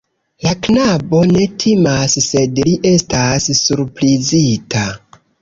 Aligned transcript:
La 0.43 0.51
knabo 0.67 1.19
ne 1.31 1.43
timas, 1.63 2.15
sed 2.29 2.57
li 2.69 2.73
estas 2.93 3.47
surprizita. 3.61 4.85